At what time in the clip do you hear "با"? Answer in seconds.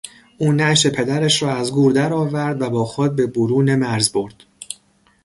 2.69-2.85